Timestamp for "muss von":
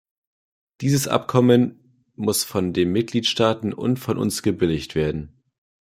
2.15-2.73